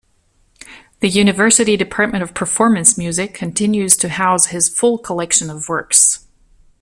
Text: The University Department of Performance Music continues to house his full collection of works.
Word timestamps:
The 1.01 1.09
University 1.09 1.77
Department 1.77 2.23
of 2.23 2.33
Performance 2.33 2.97
Music 2.97 3.35
continues 3.35 3.95
to 3.97 4.09
house 4.09 4.47
his 4.47 4.67
full 4.67 4.97
collection 4.97 5.51
of 5.51 5.69
works. 5.69 6.25